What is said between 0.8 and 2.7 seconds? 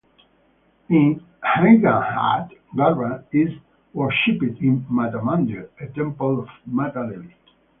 In Hinganghat,